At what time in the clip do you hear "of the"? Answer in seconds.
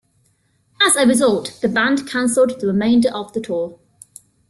3.13-3.39